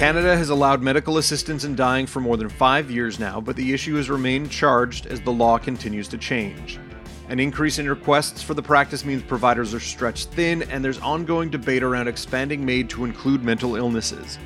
[0.00, 3.74] Canada has allowed medical assistance in dying for more than five years now, but the
[3.74, 6.80] issue has remained charged as the law continues to change.
[7.28, 11.50] An increase in requests for the practice means providers are stretched thin, and there's ongoing
[11.50, 14.38] debate around expanding MAID to include mental illnesses.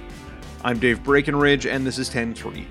[0.65, 2.67] I'm Dave Breckenridge, and this is 10 3.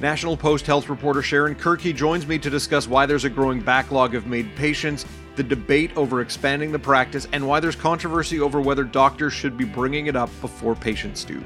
[0.00, 4.14] National Post health reporter Sharon Kirkey joins me to discuss why there's a growing backlog
[4.14, 5.06] of MAID patients,
[5.36, 9.64] the debate over expanding the practice, and why there's controversy over whether doctors should be
[9.64, 11.42] bringing it up before patients do.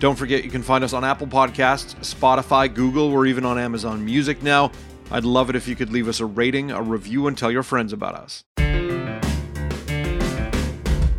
[0.00, 4.04] Don't forget you can find us on Apple Podcasts, Spotify, Google, we're even on Amazon
[4.04, 4.72] Music now.
[5.10, 7.62] I'd love it if you could leave us a rating, a review, and tell your
[7.62, 8.44] friends about us.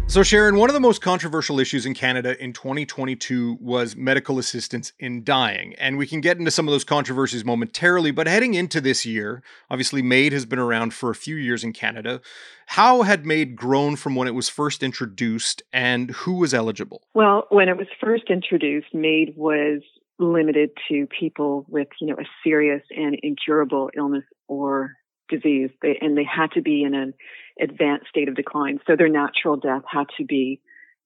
[0.09, 4.91] So, Sharon, one of the most controversial issues in Canada in 2022 was medical assistance
[4.98, 5.76] in dying.
[5.76, 8.09] And we can get into some of those controversies momentarily.
[8.09, 11.73] But heading into this year, obviously, MAID has been around for a few years in
[11.73, 12.22] Canada.
[12.66, 17.03] How had MAID grown from when it was first introduced and who was eligible?
[17.14, 19.81] Well, when it was first introduced, MAID was
[20.17, 24.94] limited to people with, you know, a serious and incurable illness or
[25.30, 25.70] disease.
[25.83, 27.14] They, and they had to be in an
[27.59, 28.79] advanced state of decline.
[28.88, 30.61] So their natural death had to be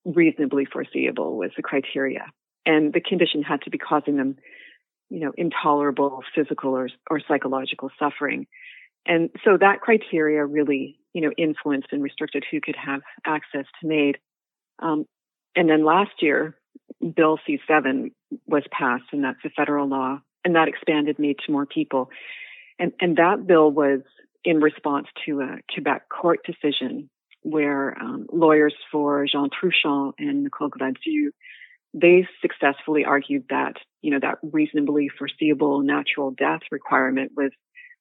[0.06, 2.32] reasonably foreseeable was the criteria.
[2.66, 4.38] And the condition had to be causing them,
[5.10, 8.48] you know, intolerable physical or, or psychological suffering.
[9.06, 13.88] And so that criteria really, you know, influenced and restricted who could have access to
[13.88, 14.18] MAID.
[14.80, 15.06] Um,
[15.56, 16.56] and then last year,
[17.16, 18.12] Bill C7
[18.48, 22.10] was passed, and that's a federal law, and that expanded MAID to more people.
[22.80, 24.02] And, and that bill was
[24.44, 27.10] in response to a Quebec court decision
[27.42, 31.32] where um, lawyers for Jean Truchon and Nicole Gladu,
[31.94, 37.52] they successfully argued that, you know, that reasonably foreseeable natural death requirement was,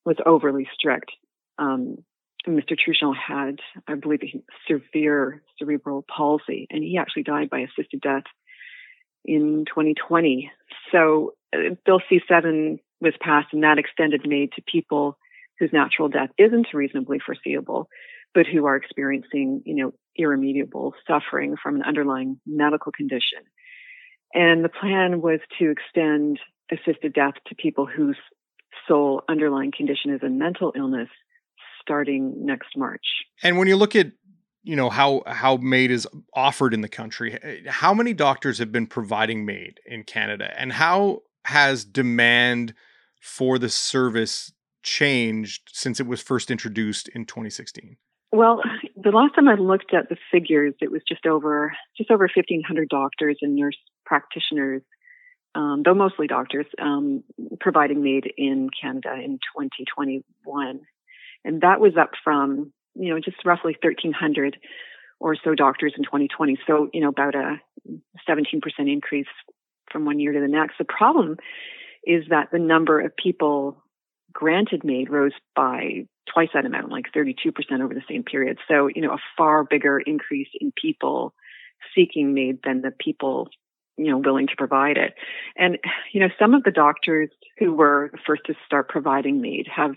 [0.04, 1.10] was overly strict.
[1.58, 1.98] Um,
[2.46, 2.76] Mr.
[2.76, 4.20] Truchon had, I believe,
[4.68, 8.24] severe cerebral palsy, and he actually died by assisted death
[9.24, 10.50] in 2020.
[10.90, 15.18] So uh, Bill C7 was passed, and that extended MAID to people
[15.62, 17.88] whose natural death isn't reasonably foreseeable,
[18.34, 23.38] but who are experiencing, you know, irremediable suffering from an underlying medical condition.
[24.34, 26.40] And the plan was to extend
[26.72, 28.16] assisted death to people whose
[28.88, 31.08] sole underlying condition is a mental illness
[31.80, 33.06] starting next March.
[33.44, 34.10] And when you look at
[34.64, 38.86] you know how how MAID is offered in the country, how many doctors have been
[38.88, 42.74] providing MAID in Canada, and how has demand
[43.20, 44.52] for the service
[44.82, 47.96] changed since it was first introduced in 2016?
[48.32, 48.62] Well,
[48.96, 52.88] the last time I looked at the figures, it was just over just over 1,500
[52.88, 54.82] doctors and nurse practitioners,
[55.54, 57.22] um, though mostly doctors, um,
[57.60, 60.80] providing MAID in Canada in 2021,
[61.44, 64.56] and that was up from you know just roughly 1,300
[65.20, 66.58] or so doctors in 2020.
[66.66, 67.60] So you know about a
[68.28, 69.26] 17% increase
[69.90, 70.78] from one year to the next.
[70.78, 71.36] The problem
[72.04, 73.81] is that the number of people
[74.32, 77.34] granted MAID rose by twice that amount, like 32%
[77.82, 78.58] over the same period.
[78.68, 81.34] So, you know, a far bigger increase in people
[81.94, 83.48] seeking MAID than the people,
[83.96, 85.14] you know, willing to provide it.
[85.56, 85.78] And,
[86.12, 89.96] you know, some of the doctors who were the first to start providing MAID have,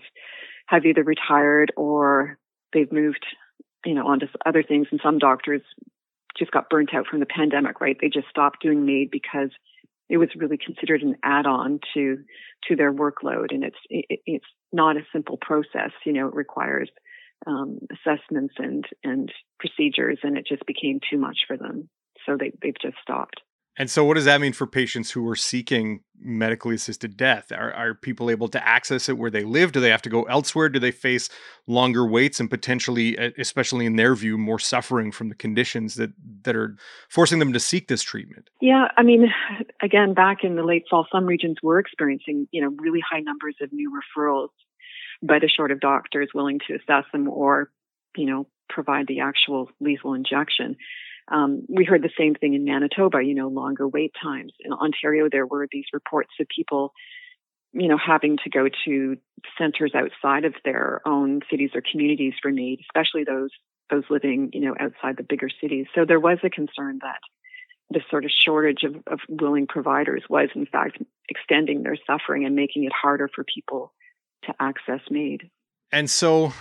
[0.66, 2.38] have either retired or
[2.72, 3.24] they've moved,
[3.84, 4.88] you know, onto other things.
[4.90, 5.62] And some doctors
[6.36, 7.96] just got burnt out from the pandemic, right?
[8.00, 9.50] They just stopped doing MAID because
[10.08, 12.18] it was really considered an add-on to
[12.68, 15.90] to their workload, and it's it, it's not a simple process.
[16.04, 16.90] You know, it requires
[17.46, 21.88] um, assessments and and procedures, and it just became too much for them,
[22.24, 23.40] so they they've just stopped.
[23.78, 27.52] And so, what does that mean for patients who are seeking medically assisted death?
[27.52, 29.72] Are, are people able to access it where they live?
[29.72, 30.70] Do they have to go elsewhere?
[30.70, 31.28] Do they face
[31.66, 36.10] longer waits and potentially, especially in their view, more suffering from the conditions that,
[36.42, 36.76] that are
[37.10, 38.48] forcing them to seek this treatment?
[38.62, 39.28] Yeah, I mean,
[39.82, 43.56] again, back in the late fall, some regions were experiencing, you know, really high numbers
[43.60, 44.48] of new referrals,
[45.22, 47.70] but a short of doctors willing to assess them or,
[48.16, 50.76] you know, provide the actual lethal injection.
[51.28, 54.52] Um, we heard the same thing in Manitoba, you know, longer wait times.
[54.60, 56.92] In Ontario, there were these reports of people,
[57.72, 59.16] you know, having to go to
[59.58, 63.50] centers outside of their own cities or communities for need, especially those
[63.90, 65.86] those living, you know, outside the bigger cities.
[65.94, 67.20] So there was a concern that
[67.90, 70.98] the sort of shortage of, of willing providers was in fact
[71.28, 73.92] extending their suffering and making it harder for people
[74.44, 75.50] to access MAID.
[75.92, 76.52] And so,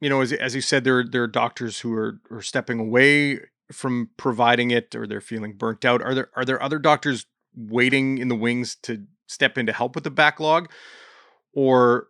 [0.00, 3.40] you know, as, as you said, there there are doctors who are, are stepping away
[3.72, 7.26] from providing it or they're feeling burnt out are there are there other doctors
[7.56, 10.70] waiting in the wings to step in to help with the backlog?
[11.52, 12.08] Or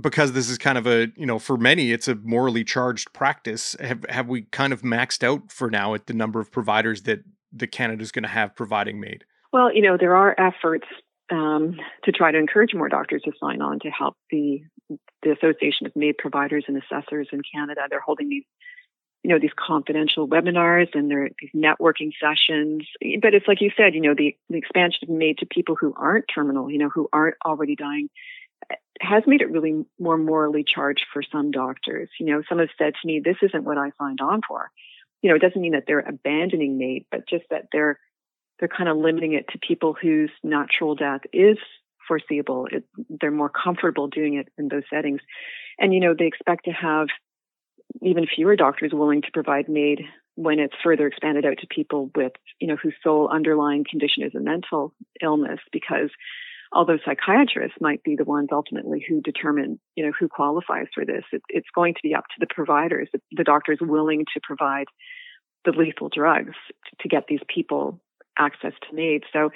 [0.00, 3.76] because this is kind of a you know for many it's a morally charged practice
[3.80, 7.20] have have we kind of maxed out for now at the number of providers that
[7.52, 10.86] the canada's going to have providing MAID well you know there are efforts
[11.30, 14.62] um, to try to encourage more doctors to sign on to help the
[15.22, 17.82] the association of MAID providers and assessors in canada.
[17.90, 18.44] They're holding these
[19.22, 22.86] you know these confidential webinars and these networking sessions
[23.20, 26.26] but it's like you said you know the, the expansion MAID to people who aren't
[26.32, 28.08] terminal you know who aren't already dying
[29.00, 32.08] has made it really more morally charged for some doctors.
[32.18, 34.70] You know, some have said to me, this isn't what I signed on for.
[35.22, 37.98] You know, it doesn't mean that they're abandoning MAID, but just that they're
[38.58, 41.58] they're kind of limiting it to people whose natural death is
[42.08, 42.66] foreseeable.
[42.72, 45.20] It, they're more comfortable doing it in those settings.
[45.78, 47.06] And, you know, they expect to have
[48.02, 50.02] even fewer doctors willing to provide MAID
[50.34, 54.34] when it's further expanded out to people with, you know, whose sole underlying condition is
[54.34, 56.10] a mental illness because
[56.72, 61.24] although psychiatrists might be the ones ultimately who determine, you know, who qualifies for this,
[61.32, 64.86] it, it's going to be up to the providers, the, the doctors willing to provide
[65.64, 66.54] the lethal drugs
[67.00, 68.00] to get these people
[68.38, 69.24] access to MAID.
[69.32, 69.50] So,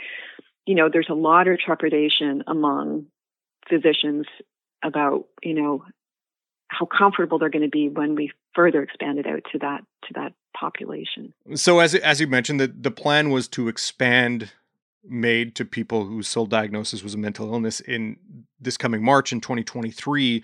[0.67, 3.07] you know, there's a lot of trepidation among
[3.69, 4.27] physicians
[4.83, 5.85] about, you know,
[6.73, 10.15] how comfortable they're going to be when we further expand it out to that to
[10.15, 11.33] that population.
[11.55, 14.51] So as as you mentioned the the plan was to expand
[15.05, 18.17] MAID to people whose sole diagnosis was a mental illness in
[18.61, 20.43] this coming March in 2023.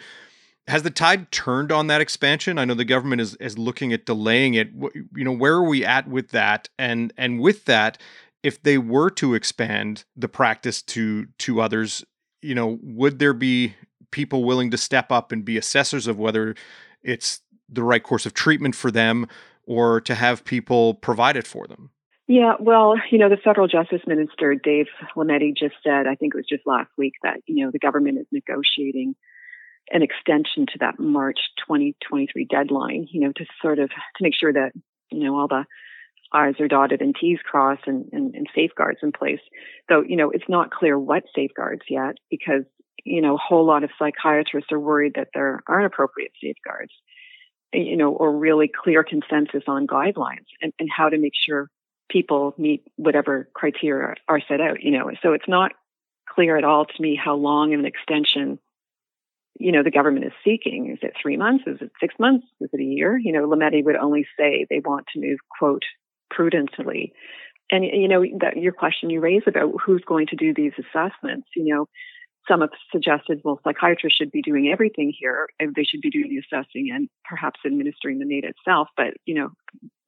[0.67, 2.59] Has the tide turned on that expansion?
[2.59, 4.71] I know the government is is looking at delaying it.
[5.15, 6.69] You know, where are we at with that?
[6.79, 7.97] And and with that,
[8.43, 12.05] if they were to expand the practice to to others,
[12.43, 13.75] you know, would there be
[14.11, 16.55] people willing to step up and be assessors of whether
[17.03, 19.27] it's the right course of treatment for them
[19.67, 21.91] or to have people provide it for them?
[22.27, 26.37] Yeah, well, you know, the federal justice minister, Dave Lametti, just said, I think it
[26.37, 29.15] was just last week, that, you know, the government is negotiating
[29.91, 34.53] an extension to that March 2023 deadline, you know, to sort of, to make sure
[34.53, 34.73] that,
[35.11, 35.65] you know, all the
[36.31, 39.41] I's are dotted and T's crossed and, and, and safeguards in place.
[39.89, 42.65] Though, you know, it's not clear what safeguards yet because,
[43.05, 46.93] you know, a whole lot of psychiatrists are worried that there aren't appropriate safeguards,
[47.73, 51.71] you know, or really clear consensus on guidelines and, and how to make sure
[52.11, 55.11] people meet whatever criteria are set out, you know.
[55.23, 55.73] So it's not
[56.29, 58.59] clear at all to me how long an extension,
[59.59, 60.91] you know, the government is seeking.
[60.91, 61.65] Is it three months?
[61.67, 62.47] Is it six months?
[62.61, 63.19] Is it a year?
[63.19, 65.85] You know, Lametti would only say they want to move, quote,
[66.31, 67.13] prudently.
[67.71, 71.49] And, you know, that your question you raise about who's going to do these assessments,
[71.55, 71.89] you know,
[72.49, 75.49] some have suggested, well, psychiatrists should be doing everything here.
[75.61, 78.89] They should be doing the assessing and perhaps administering the MAID itself.
[78.97, 79.51] But, you know,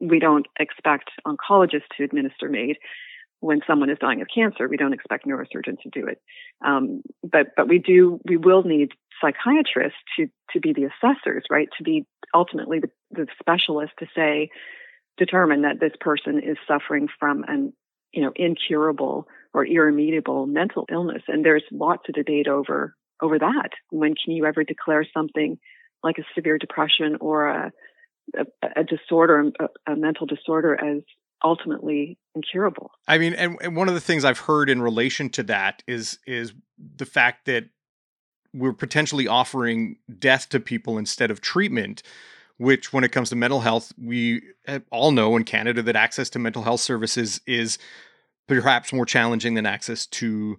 [0.00, 2.78] we don't expect oncologists to administer MAID
[3.40, 4.68] when someone is dying of cancer.
[4.68, 6.20] We don't expect neurosurgeons to do it.
[6.64, 11.68] Um, but, but we do, we will need psychiatrists to, to be the assessors, right?
[11.78, 14.50] To be ultimately the, the specialist to say,
[15.16, 17.72] determine that this person is suffering from an
[18.12, 21.22] you know, incurable or irremediable mental illness.
[21.28, 23.70] And there's lots of debate over over that.
[23.90, 25.58] When can you ever declare something
[26.02, 27.72] like a severe depression or a
[28.36, 28.44] a,
[28.76, 31.02] a disorder, a, a, mental disorder, as
[31.42, 32.92] ultimately incurable?
[33.08, 36.18] I mean, and, and one of the things I've heard in relation to that is
[36.26, 36.52] is
[36.96, 37.68] the fact that
[38.52, 42.02] we're potentially offering death to people instead of treatment
[42.60, 46.28] which when it comes to mental health, we eh, all know in Canada that access
[46.28, 47.78] to mental health services is
[48.46, 50.58] perhaps more challenging than access to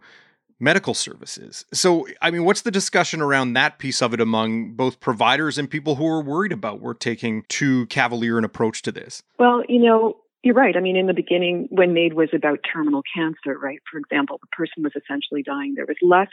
[0.60, 1.64] medical services.
[1.72, 5.70] So, I mean, what's the discussion around that piece of it among both providers and
[5.70, 9.22] people who are worried about we're taking too cavalier an approach to this?
[9.38, 10.76] Well, you know, you're right.
[10.76, 13.80] I mean, in the beginning, when MAID was about terminal cancer, right?
[13.92, 15.76] For example, the person was essentially dying.
[15.76, 16.30] There was less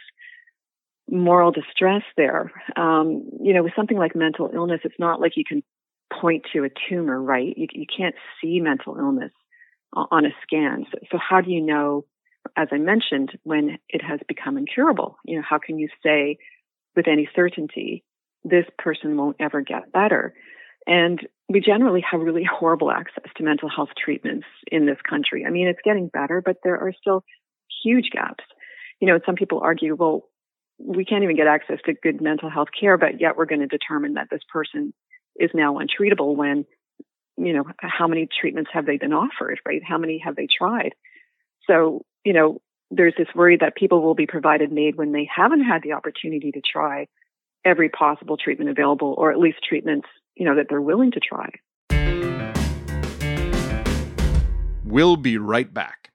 [1.11, 2.53] moral distress there.
[2.77, 5.63] Um, you know, with something like mental illness, it's not like you can
[6.13, 7.55] point to a tumor, right?
[7.57, 9.33] You, you can't see mental illness
[9.95, 10.87] on a scan.
[10.93, 12.05] So, so how do you know,
[12.57, 15.17] as I mentioned, when it has become incurable?
[15.25, 16.39] You know, how can you say
[16.95, 18.05] with any certainty
[18.45, 20.35] this person won't ever get better?
[20.87, 25.45] And we generally have really horrible access to mental health treatments in this country.
[25.47, 27.25] I mean, it's getting better, but there are still
[27.83, 28.45] huge gaps.
[29.01, 30.29] You know, some people argue, well,
[30.79, 33.67] we can't even get access to good mental health care, but yet we're going to
[33.67, 34.95] determine that this person
[35.39, 36.65] is now untreatable when,
[37.37, 39.83] you know, how many treatments have they been offered, right?
[39.85, 40.95] How many have they tried?
[41.67, 45.63] So, you know, there's this worry that people will be provided MAID when they haven't
[45.63, 47.07] had the opportunity to try
[47.65, 51.51] every possible treatment available, or at least treatments, you know, that they're willing to try.
[54.85, 56.08] We'll be right back.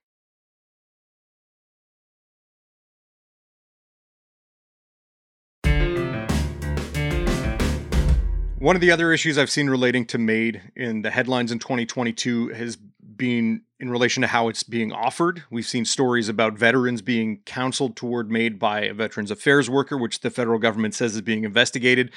[8.58, 12.50] One of the other issues I've seen relating to MAID in the headlines in 2022
[12.50, 15.42] has been in relation to how it's being offered.
[15.50, 20.20] We've seen stories about veterans being counseled toward MAID by a Veterans Affairs worker, which
[20.20, 22.12] the federal government says is being investigated.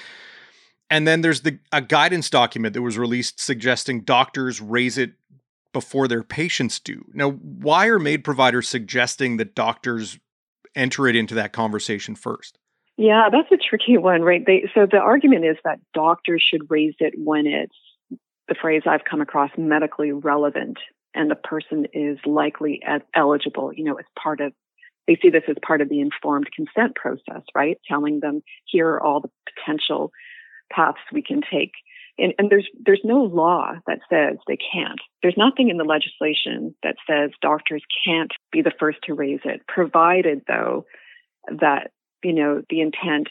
[0.90, 5.14] And then there's the a guidance document that was released suggesting doctors raise it
[5.74, 7.04] before their patients do.
[7.14, 10.20] Now, why are MAID providers suggesting that doctors
[10.76, 12.60] enter it into that conversation first?
[12.98, 14.44] Yeah, that's a tricky one, right?
[14.46, 17.76] They, so the argument is that doctors should raise it when it's
[18.48, 20.78] the phrase I've come across medically relevant
[21.14, 24.52] and the person is likely as eligible, you know, as part of,
[25.08, 27.78] they see this as part of the informed consent process, right?
[27.88, 30.12] Telling them here are all the potential
[30.72, 31.74] paths we can take.
[32.18, 35.00] And, and there's, there's no law that says they can't.
[35.22, 39.62] There's nothing in the legislation that says doctors can't be the first to raise it,
[39.68, 40.86] provided though
[41.60, 41.92] that
[42.28, 43.30] you know, the intent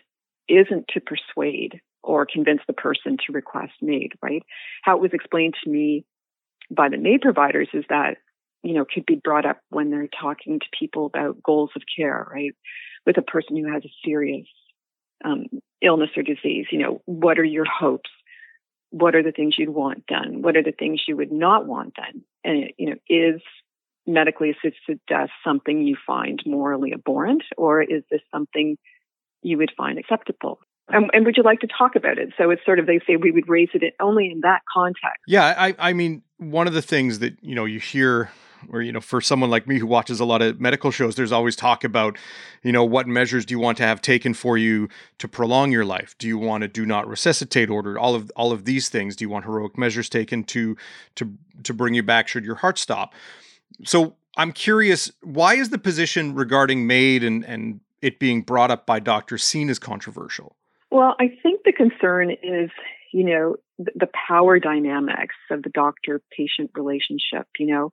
[0.49, 4.43] isn't to persuade or convince the person to request MAID, right?
[4.83, 6.07] How it was explained to me
[6.71, 8.17] by the MAID providers is that,
[8.63, 12.27] you know, could be brought up when they're talking to people about goals of care,
[12.33, 12.53] right?
[13.05, 14.47] With a person who has a serious
[15.23, 15.45] um,
[15.83, 18.09] illness or disease, you know, what are your hopes?
[18.93, 20.41] What are the things you'd want done?
[20.41, 22.23] What are the things you would not want done?
[22.45, 23.43] And, you know, is
[24.07, 28.77] medically assisted death something you find morally abhorrent, or is this something
[29.43, 30.59] you would find acceptable?
[30.89, 32.33] And, and, would you like to talk about it?
[32.39, 35.21] So it's sort of they say we would raise it only in that context.
[35.27, 38.31] Yeah, I, I mean, one of the things that you know you hear
[38.71, 41.33] or you know for someone like me who watches a lot of medical shows there's
[41.33, 42.17] always talk about
[42.63, 45.85] you know what measures do you want to have taken for you to prolong your
[45.85, 49.17] life do you want to do not resuscitate order all of all of these things
[49.17, 50.77] do you want heroic measures taken to
[51.15, 51.33] to
[51.63, 53.15] to bring you back should your heart stop
[53.85, 58.87] so I'm curious, why is the position regarding MAID and, and it being brought up
[58.87, 60.57] by doctors seen as controversial?
[60.91, 62.71] Well, I think the concern is,
[63.13, 67.93] you know, the, power dynamics of the doctor patient relationship, you know,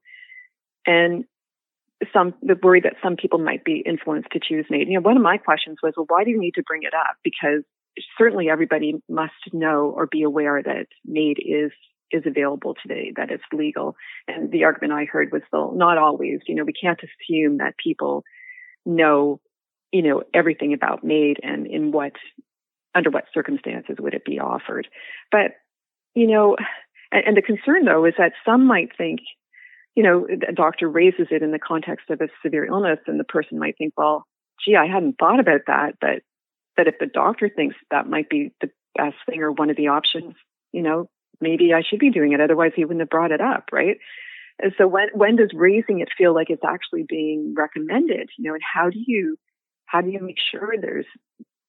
[0.85, 1.25] and
[2.11, 4.87] some the worry that some people might be influenced to choose MAID.
[4.89, 6.93] You know, one of my questions was, well, why do you need to bring it
[6.93, 7.17] up?
[7.23, 7.63] Because
[8.17, 11.71] certainly everybody must know or be aware that MAID is
[12.13, 13.95] is available today, that it's legal.
[14.27, 16.39] And the argument I heard was, well, not always.
[16.47, 18.23] You know, we can't assume that people
[18.85, 19.41] know,
[19.91, 22.13] you know, everything about MAID and in what,
[22.95, 24.87] under what circumstances would it be offered.
[25.31, 25.55] But,
[26.13, 26.55] you know,
[27.11, 29.19] and, and the concern though is that some might think,
[29.95, 33.23] you know, a doctor raises it in the context of a severe illness and the
[33.23, 34.25] person might think, well,
[34.63, 36.21] gee, I hadn't thought about that, but
[36.75, 39.89] but if the doctor thinks that might be the best thing or one of the
[39.89, 40.33] options,
[40.71, 41.07] you know,
[41.41, 42.41] maybe I should be doing it.
[42.41, 43.97] Otherwise, he wouldn't have brought it up, right?
[44.59, 48.29] And so when when does raising it feel like it's actually being recommended?
[48.37, 49.37] You know, and how do you
[49.85, 51.05] how do you make sure there's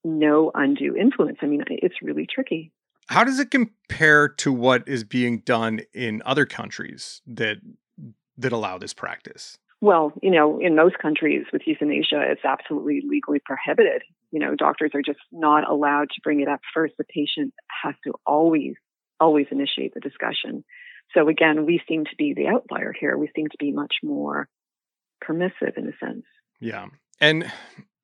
[0.04, 1.38] no undue influence?
[1.42, 2.72] I mean, it's really tricky.
[3.08, 7.58] How does it compare to what is being done in other countries that
[8.36, 9.58] that allow this practice?
[9.80, 14.02] Well, you know, in most countries with euthanasia, it's absolutely legally prohibited.
[14.30, 16.94] You know, doctors are just not allowed to bring it up first.
[16.96, 17.52] The patient
[17.82, 18.74] has to always
[19.24, 20.64] always initiate the discussion.
[21.14, 23.16] So again, we seem to be the outlier here.
[23.16, 24.48] We seem to be much more
[25.20, 26.24] permissive in a sense.
[26.60, 26.86] Yeah.
[27.20, 27.50] And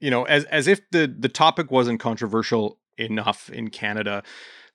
[0.00, 4.23] you know, as as if the the topic wasn't controversial enough in Canada,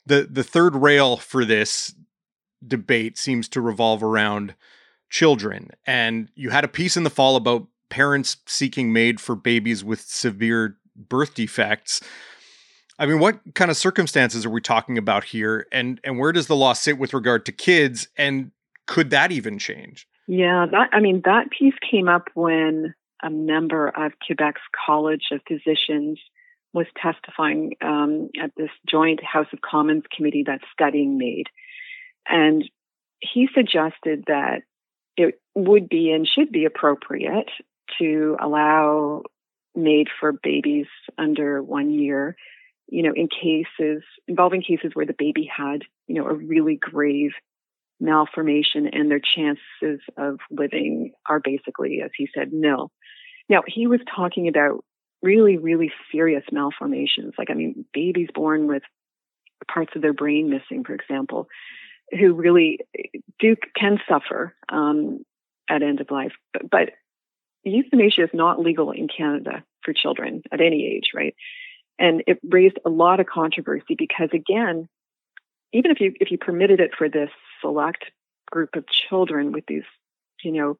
[0.06, 1.96] the the third rail for this
[2.66, 4.56] debate seems to revolve around
[5.10, 5.72] children.
[5.86, 10.02] And you had a piece in the fall about parents seeking MAID for babies with
[10.02, 12.02] severe birth defects.
[12.98, 16.48] I mean, what kind of circumstances are we talking about here, and and where does
[16.48, 18.52] the law sit with regard to kids, and
[18.88, 20.08] could that even change?
[20.28, 25.42] Yeah, that I mean that piece came up when a member of Quebec's College of
[25.48, 26.20] Physicians
[26.74, 31.48] was testifying um, at this joint House of Commons committee that's studying MAID,
[32.28, 32.64] and
[33.20, 34.62] he suggested that
[35.18, 37.50] it would be and should be appropriate
[38.00, 39.24] to allow
[39.76, 40.88] MAID for babies
[41.18, 42.36] under one year
[42.88, 47.32] you know, in cases involving cases where the baby had, you know, a really grave
[48.00, 52.92] malformation and their chances of living are basically, as he said, nil.
[53.50, 54.84] Now, he was talking about
[55.22, 57.34] really, really serious malformations.
[57.38, 58.84] Like, I mean, babies born with
[59.72, 61.48] parts of their brain missing, for example,
[62.12, 62.80] who really
[63.40, 65.24] do can suffer um,
[65.70, 66.34] at end of life.
[66.54, 66.90] But, but
[67.64, 71.36] euthanasia is not legal in Canada for children at any age, right?
[71.98, 74.88] And it raised a lot of controversy because again,
[75.74, 77.30] even if you if you permitted it for this
[77.62, 78.06] select
[78.52, 79.84] group of children with these,
[80.44, 80.78] you know,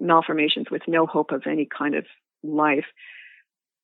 [0.00, 2.04] malformations with no hope of any kind of
[2.42, 2.86] life,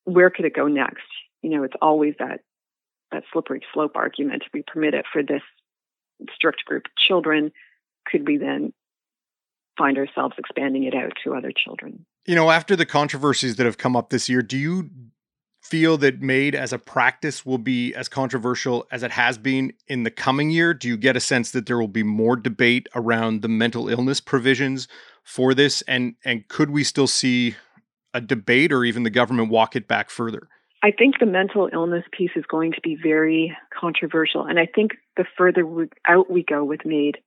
[0.04, 1.06] where could it go next?
[1.42, 2.40] You know, it's always that
[3.12, 4.44] that slippery slope argument.
[4.52, 5.42] We permit it for this
[6.34, 7.52] strict group of children.
[8.06, 8.72] Could we then
[9.76, 12.04] find ourselves expanding it out to other children?
[12.26, 14.90] You know, after the controversies that have come up this year, do you
[15.68, 20.02] feel that MAID as a practice will be as controversial as it has been in
[20.02, 20.72] the coming year?
[20.72, 24.20] Do you get a sense that there will be more debate around the mental illness
[24.20, 24.88] provisions
[25.22, 25.82] for this?
[25.82, 27.56] And and could we still see
[28.14, 30.48] a debate or even the government walk it back further?
[30.82, 34.44] I think the mental illness piece is going to be very controversial.
[34.44, 37.18] And I think the further we, out we go with MAID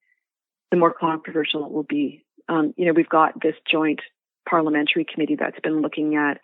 [0.72, 2.24] the more controversial it will be.
[2.50, 4.00] Um, you know, we've got this joint
[4.50, 6.40] parliamentary committee that's been looking at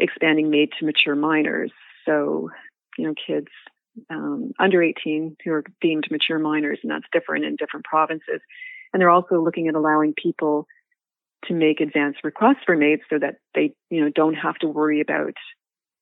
[0.00, 1.72] expanding MAID to mature minors.
[2.06, 2.50] So,
[2.96, 3.48] you know, kids
[4.08, 8.40] um, under 18 who are deemed mature minors, and that's different in different provinces.
[8.92, 10.66] And they're also looking at allowing people
[11.46, 15.00] to make advance requests for MAID so that they, you know, don't have to worry
[15.00, 15.34] about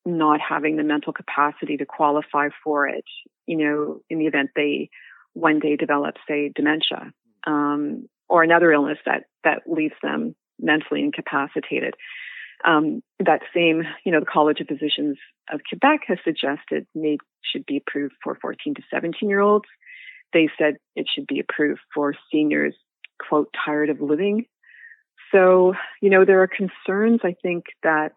[0.04, 3.04] not having the mental capacity to qualify for it,
[3.46, 4.88] you know, in the event they
[5.34, 7.12] one day develop, say, dementia
[7.46, 11.94] um, or another illness that that leaves them mentally incapacitated.
[12.64, 15.16] Um, that same, you know, the College of Physicians
[15.52, 19.66] of Quebec has suggested MAID should be approved for 14 to 17 year olds.
[20.32, 22.74] They said it should be approved for seniors,
[23.28, 24.46] quote, tired of living.
[25.32, 28.12] So, you know, there are concerns, I think, that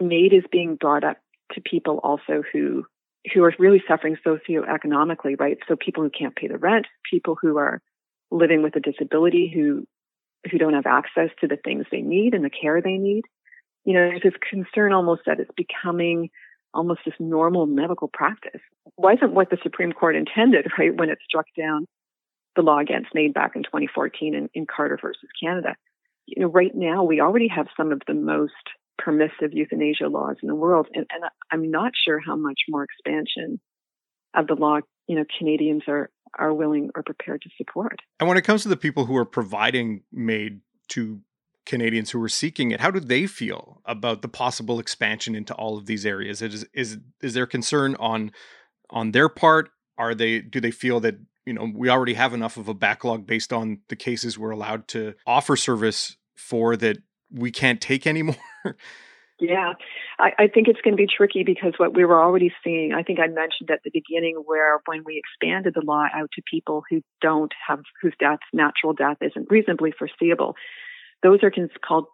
[0.00, 1.18] MAID is being brought up
[1.52, 2.84] to people also who
[3.32, 5.56] who are really suffering socioeconomically, right?
[5.66, 7.80] So people who can't pay the rent, people who are
[8.30, 9.86] living with a disability who
[10.50, 13.22] who don't have access to the things they need and the care they need.
[13.84, 16.30] You know, there's this concern almost that it's becoming
[16.72, 18.60] almost this normal medical practice.
[18.96, 21.86] Wasn't what the Supreme Court intended, right, when it struck down
[22.56, 25.74] the law against MAID back in 2014 in, in Carter versus Canada.
[26.26, 28.52] You know, right now we already have some of the most
[28.98, 33.60] permissive euthanasia laws in the world, and, and I'm not sure how much more expansion
[34.34, 38.00] of the law, you know, Canadians are are willing or prepared to support.
[38.20, 41.20] And when it comes to the people who are providing MAID to
[41.66, 45.78] Canadians who are seeking it, how do they feel about the possible expansion into all
[45.78, 46.42] of these areas?
[46.42, 48.32] Is is is there concern on
[48.90, 49.70] on their part?
[49.96, 53.26] Are they do they feel that you know we already have enough of a backlog
[53.26, 56.98] based on the cases we're allowed to offer service for that
[57.30, 58.36] we can't take anymore?
[59.48, 59.72] Yeah,
[60.18, 63.02] I, I think it's going to be tricky because what we were already seeing, I
[63.02, 66.82] think I mentioned at the beginning, where when we expanded the law out to people
[66.88, 70.54] who don't have, whose death, natural death isn't reasonably foreseeable,
[71.22, 71.52] those are
[71.86, 72.06] called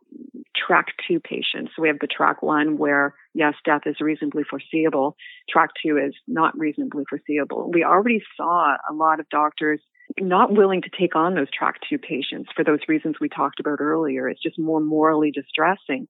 [0.57, 1.73] track two patients.
[1.75, 5.17] So we have the track one where, yes, death is reasonably foreseeable.
[5.49, 7.71] Track two is not reasonably foreseeable.
[7.73, 9.81] We already saw a lot of doctors
[10.19, 13.81] not willing to take on those track two patients for those reasons we talked about
[13.81, 14.29] earlier.
[14.29, 16.09] It's just more morally distressing.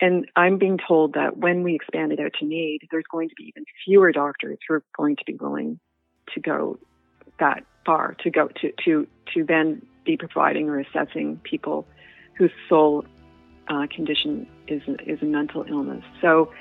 [0.00, 3.34] And I'm being told that when we expand it out to MAID, there's going to
[3.34, 5.80] be even fewer doctors who are going to be willing
[6.34, 6.78] to go
[7.40, 11.86] that far, to go to to to then be providing or assessing people
[12.34, 13.04] whose sole
[13.68, 16.04] uh, condition is is a mental illness.
[16.20, 16.52] So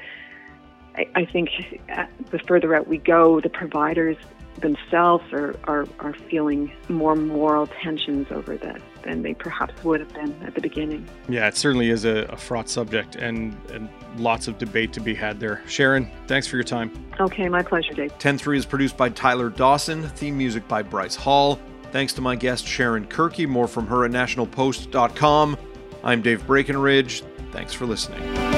[0.95, 1.50] I, I think
[1.95, 4.17] uh, the further out we go, the providers
[4.62, 10.13] themselves are, are, are feeling more moral tensions over this than they perhaps would have
[10.13, 11.08] been at the beginning.
[11.30, 15.13] Yeah, it certainly is a, a fraught subject and, and lots of debate to be
[15.13, 15.62] had there.
[15.67, 16.91] Sharon, thanks for your time.
[17.20, 18.17] Okay, my pleasure, Dave.
[18.17, 21.60] 10-3 is produced by Tyler Dawson, theme music by Bryce Hall.
[21.91, 25.58] Thanks to my guest Sharon Kirkey, more from her at nationalpost.com.
[26.04, 27.24] I'm Dave Breckenridge.
[27.52, 28.57] Thanks for listening.